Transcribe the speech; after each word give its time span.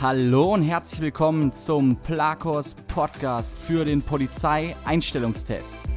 Hallo 0.00 0.54
und 0.54 0.62
herzlich 0.62 1.00
willkommen 1.00 1.52
zum 1.52 1.96
Plakos 1.96 2.72
Podcast 2.86 3.58
für 3.58 3.84
den 3.84 4.00
Polizeieinstellungstest. 4.00 5.88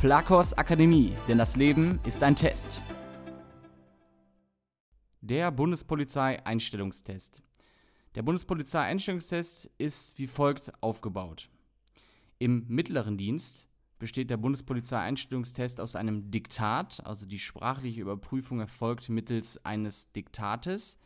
Plakos 0.00 0.54
Akademie, 0.54 1.14
denn 1.28 1.38
das 1.38 1.54
Leben 1.54 2.00
ist 2.04 2.20
ein 2.24 2.34
Test. 2.34 2.82
Der 5.20 5.52
Bundespolizei-Einstellungstest. 5.52 7.44
Der 8.16 8.22
Bundespolizei-Einstellungstest 8.22 9.70
ist 9.78 10.18
wie 10.18 10.26
folgt 10.26 10.72
aufgebaut. 10.82 11.48
Im 12.40 12.64
mittleren 12.66 13.16
Dienst 13.16 13.68
besteht 14.00 14.30
der 14.30 14.36
Bundespolizei-Einstellungstest 14.36 15.80
aus 15.80 15.94
einem 15.94 16.28
Diktat, 16.32 17.06
also 17.06 17.24
die 17.24 17.38
sprachliche 17.38 18.00
Überprüfung 18.00 18.58
erfolgt 18.58 19.08
mittels 19.10 19.64
eines 19.64 20.10
Diktates. 20.10 20.98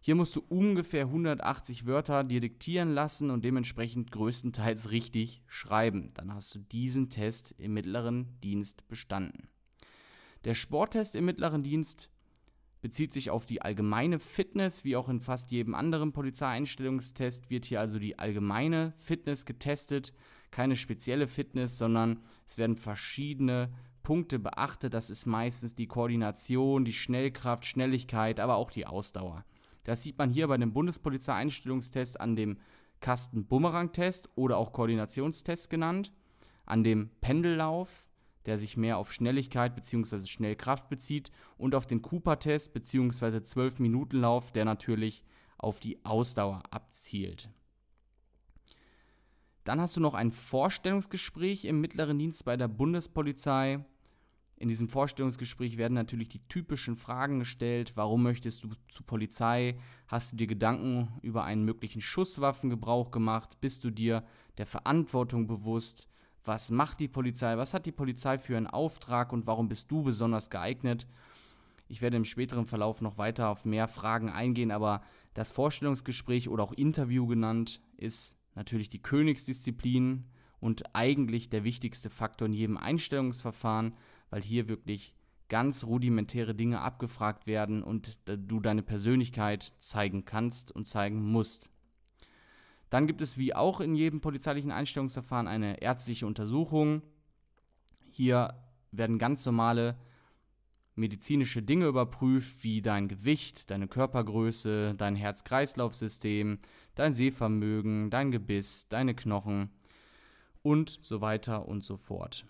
Hier 0.00 0.14
musst 0.14 0.36
du 0.36 0.44
ungefähr 0.48 1.06
180 1.06 1.86
Wörter 1.86 2.22
dir 2.24 2.40
diktieren 2.40 2.94
lassen 2.94 3.30
und 3.30 3.44
dementsprechend 3.44 4.12
größtenteils 4.12 4.90
richtig 4.90 5.42
schreiben. 5.46 6.12
Dann 6.14 6.32
hast 6.32 6.54
du 6.54 6.60
diesen 6.60 7.10
Test 7.10 7.54
im 7.58 7.74
mittleren 7.74 8.38
Dienst 8.42 8.86
bestanden. 8.88 9.48
Der 10.44 10.54
Sporttest 10.54 11.16
im 11.16 11.24
mittleren 11.24 11.64
Dienst 11.64 12.10
bezieht 12.80 13.12
sich 13.12 13.30
auf 13.30 13.44
die 13.44 13.60
allgemeine 13.60 14.20
Fitness, 14.20 14.84
wie 14.84 14.94
auch 14.94 15.08
in 15.08 15.20
fast 15.20 15.50
jedem 15.50 15.74
anderen 15.74 16.12
Polizeieinstellungstest 16.12 17.50
wird 17.50 17.64
hier 17.64 17.80
also 17.80 17.98
die 17.98 18.20
allgemeine 18.20 18.92
Fitness 18.96 19.44
getestet, 19.46 20.12
keine 20.52 20.76
spezielle 20.76 21.26
Fitness, 21.26 21.76
sondern 21.76 22.22
es 22.46 22.56
werden 22.56 22.76
verschiedene 22.76 23.72
Punkte 24.04 24.38
beachtet. 24.38 24.94
Das 24.94 25.10
ist 25.10 25.26
meistens 25.26 25.74
die 25.74 25.88
Koordination, 25.88 26.84
die 26.84 26.92
Schnellkraft, 26.92 27.66
Schnelligkeit, 27.66 28.38
aber 28.38 28.56
auch 28.56 28.70
die 28.70 28.86
Ausdauer. 28.86 29.44
Das 29.88 30.02
sieht 30.02 30.18
man 30.18 30.28
hier 30.28 30.48
bei 30.48 30.58
dem 30.58 30.74
Bundespolizeieinstellungstest 30.74 32.20
an 32.20 32.36
dem 32.36 32.58
Kasten 33.00 33.46
Bumerang-Test 33.46 34.28
oder 34.34 34.58
auch 34.58 34.74
Koordinationstest 34.74 35.70
genannt, 35.70 36.12
an 36.66 36.84
dem 36.84 37.08
Pendellauf, 37.22 38.10
der 38.44 38.58
sich 38.58 38.76
mehr 38.76 38.98
auf 38.98 39.14
Schnelligkeit 39.14 39.74
bzw. 39.74 40.26
Schnellkraft 40.26 40.90
bezieht 40.90 41.30
und 41.56 41.74
auf 41.74 41.86
den 41.86 42.02
Cooper-Test 42.02 42.74
bzw. 42.74 43.38
12-Minuten-Lauf, 43.38 44.52
der 44.52 44.66
natürlich 44.66 45.24
auf 45.56 45.80
die 45.80 46.04
Ausdauer 46.04 46.64
abzielt. 46.70 47.48
Dann 49.64 49.80
hast 49.80 49.96
du 49.96 50.00
noch 50.00 50.12
ein 50.12 50.32
Vorstellungsgespräch 50.32 51.64
im 51.64 51.80
mittleren 51.80 52.18
Dienst 52.18 52.44
bei 52.44 52.58
der 52.58 52.68
Bundespolizei. 52.68 53.86
In 54.58 54.68
diesem 54.68 54.88
Vorstellungsgespräch 54.88 55.78
werden 55.78 55.94
natürlich 55.94 56.28
die 56.28 56.42
typischen 56.48 56.96
Fragen 56.96 57.38
gestellt. 57.38 57.92
Warum 57.94 58.24
möchtest 58.24 58.64
du 58.64 58.70
zur 58.88 59.06
Polizei? 59.06 59.78
Hast 60.08 60.32
du 60.32 60.36
dir 60.36 60.48
Gedanken 60.48 61.12
über 61.22 61.44
einen 61.44 61.64
möglichen 61.64 62.00
Schusswaffengebrauch 62.00 63.12
gemacht? 63.12 63.60
Bist 63.60 63.84
du 63.84 63.90
dir 63.90 64.24
der 64.58 64.66
Verantwortung 64.66 65.46
bewusst? 65.46 66.08
Was 66.42 66.72
macht 66.72 66.98
die 66.98 67.06
Polizei? 67.06 67.56
Was 67.56 67.72
hat 67.72 67.86
die 67.86 67.92
Polizei 67.92 68.36
für 68.36 68.56
einen 68.56 68.66
Auftrag 68.66 69.32
und 69.32 69.46
warum 69.46 69.68
bist 69.68 69.92
du 69.92 70.02
besonders 70.02 70.50
geeignet? 70.50 71.06
Ich 71.86 72.02
werde 72.02 72.16
im 72.16 72.24
späteren 72.24 72.66
Verlauf 72.66 73.00
noch 73.00 73.16
weiter 73.16 73.50
auf 73.50 73.64
mehr 73.64 73.86
Fragen 73.86 74.28
eingehen, 74.28 74.72
aber 74.72 75.02
das 75.34 75.52
Vorstellungsgespräch 75.52 76.48
oder 76.48 76.64
auch 76.64 76.72
Interview 76.72 77.28
genannt 77.28 77.80
ist 77.96 78.36
natürlich 78.56 78.88
die 78.88 79.02
Königsdisziplin 79.02 80.24
und 80.58 80.94
eigentlich 80.94 81.48
der 81.48 81.62
wichtigste 81.62 82.10
Faktor 82.10 82.46
in 82.46 82.54
jedem 82.54 82.76
Einstellungsverfahren, 82.76 83.94
weil 84.30 84.42
hier 84.42 84.68
wirklich 84.68 85.14
ganz 85.48 85.84
rudimentäre 85.84 86.54
Dinge 86.54 86.80
abgefragt 86.80 87.46
werden 87.46 87.82
und 87.82 88.20
du 88.26 88.60
deine 88.60 88.82
Persönlichkeit 88.82 89.72
zeigen 89.78 90.24
kannst 90.24 90.70
und 90.70 90.86
zeigen 90.86 91.22
musst. 91.22 91.70
Dann 92.90 93.06
gibt 93.06 93.20
es 93.20 93.38
wie 93.38 93.54
auch 93.54 93.80
in 93.80 93.94
jedem 93.94 94.20
polizeilichen 94.20 94.70
Einstellungsverfahren 94.70 95.46
eine 95.46 95.80
ärztliche 95.80 96.26
Untersuchung. 96.26 97.02
Hier 98.10 98.54
werden 98.92 99.18
ganz 99.18 99.44
normale 99.44 99.96
medizinische 100.94 101.62
Dinge 101.62 101.86
überprüft, 101.86 102.64
wie 102.64 102.82
dein 102.82 103.08
Gewicht, 103.08 103.70
deine 103.70 103.88
Körpergröße, 103.88 104.94
dein 104.96 105.16
Herz-Kreislauf-System, 105.16 106.58
dein 106.94 107.12
Sehvermögen, 107.14 108.10
dein 108.10 108.32
Gebiss, 108.32 108.88
deine 108.88 109.14
Knochen 109.14 109.70
und 110.62 110.98
so 111.00 111.20
weiter 111.20 111.68
und 111.68 111.84
so 111.84 111.96
fort. 111.96 112.44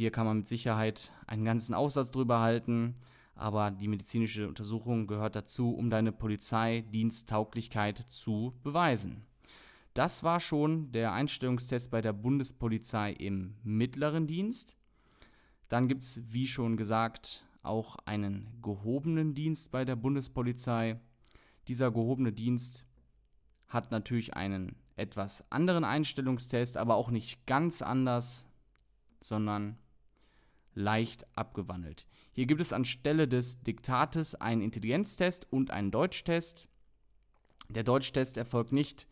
Hier 0.00 0.10
kann 0.10 0.24
man 0.24 0.38
mit 0.38 0.48
Sicherheit 0.48 1.12
einen 1.26 1.44
ganzen 1.44 1.74
Aufsatz 1.74 2.10
drüber 2.10 2.40
halten, 2.40 2.94
aber 3.34 3.70
die 3.70 3.86
medizinische 3.86 4.48
Untersuchung 4.48 5.06
gehört 5.06 5.36
dazu, 5.36 5.74
um 5.74 5.90
deine 5.90 6.10
Polizeidiensttauglichkeit 6.10 8.06
zu 8.08 8.54
beweisen. 8.62 9.26
Das 9.92 10.22
war 10.24 10.40
schon 10.40 10.90
der 10.92 11.12
Einstellungstest 11.12 11.90
bei 11.90 12.00
der 12.00 12.14
Bundespolizei 12.14 13.12
im 13.12 13.56
mittleren 13.62 14.26
Dienst. 14.26 14.74
Dann 15.68 15.86
gibt 15.86 16.04
es, 16.04 16.32
wie 16.32 16.46
schon 16.46 16.78
gesagt, 16.78 17.44
auch 17.62 17.96
einen 18.06 18.48
gehobenen 18.62 19.34
Dienst 19.34 19.70
bei 19.70 19.84
der 19.84 19.96
Bundespolizei. 19.96 20.98
Dieser 21.68 21.90
gehobene 21.90 22.32
Dienst 22.32 22.86
hat 23.68 23.90
natürlich 23.90 24.32
einen 24.32 24.76
etwas 24.96 25.44
anderen 25.52 25.84
Einstellungstest, 25.84 26.78
aber 26.78 26.94
auch 26.94 27.10
nicht 27.10 27.46
ganz 27.46 27.82
anders, 27.82 28.46
sondern 29.20 29.76
leicht 30.74 31.26
abgewandelt. 31.36 32.06
Hier 32.32 32.46
gibt 32.46 32.60
es 32.60 32.72
anstelle 32.72 33.28
des 33.28 33.62
Diktates 33.62 34.34
einen 34.34 34.62
Intelligenztest 34.62 35.46
und 35.50 35.70
einen 35.70 35.90
Deutschtest. 35.90 36.68
Der 37.68 37.84
Deutschtest 37.84 38.36
erfolgt 38.36 38.72
nicht 38.72 39.06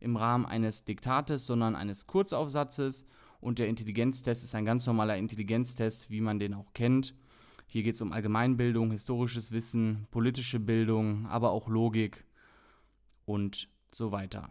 im 0.00 0.16
Rahmen 0.16 0.46
eines 0.46 0.84
Diktates, 0.84 1.46
sondern 1.46 1.74
eines 1.76 2.06
Kurzaufsatzes 2.06 3.06
und 3.40 3.58
der 3.58 3.68
Intelligenztest 3.68 4.44
ist 4.44 4.54
ein 4.54 4.64
ganz 4.64 4.86
normaler 4.86 5.16
Intelligenztest, 5.16 6.10
wie 6.10 6.20
man 6.20 6.38
den 6.38 6.54
auch 6.54 6.72
kennt. 6.72 7.14
Hier 7.66 7.82
geht 7.82 7.94
es 7.94 8.00
um 8.00 8.12
Allgemeinbildung, 8.12 8.90
historisches 8.90 9.52
Wissen, 9.52 10.06
politische 10.10 10.60
Bildung, 10.60 11.26
aber 11.26 11.50
auch 11.50 11.68
Logik 11.68 12.24
und 13.24 13.68
so 13.90 14.12
weiter. 14.12 14.50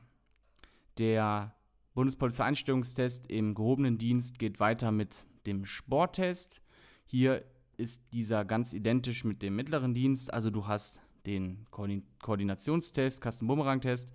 Der 0.97 1.56
Bundespolizeieinstellungstest 1.94 3.28
im 3.28 3.53
gehobenen 3.53 3.97
Dienst 3.97 4.40
geht 4.40 4.59
weiter 4.59 4.91
mit 4.91 5.28
dem 5.46 5.66
Sporttest. 5.66 6.62
Hier 7.06 7.44
ist 7.78 8.02
dieser 8.14 8.46
ganz 8.46 8.74
identisch 8.74 9.24
mit 9.24 9.42
dem 9.42 9.56
mittleren 9.56 9.94
Dienst. 9.94 10.34
Also 10.34 10.50
du 10.50 10.68
hast 10.68 11.02
den 11.26 11.66
Koordinationstest, 11.72 13.22
Kasten-Bumerang-Test, 13.22 14.12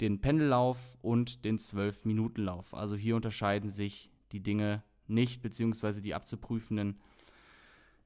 den 0.00 0.20
Pendellauf 0.20 0.96
und 1.02 1.44
den 1.44 1.58
12-Minuten-Lauf. 1.58 2.74
Also 2.74 2.96
hier 2.96 3.16
unterscheiden 3.16 3.70
sich 3.70 4.10
die 4.32 4.40
Dinge 4.40 4.82
nicht, 5.06 5.42
beziehungsweise 5.42 6.00
die 6.00 6.14
abzuprüfenden 6.14 6.96